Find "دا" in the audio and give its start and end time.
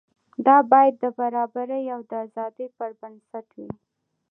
0.45-0.57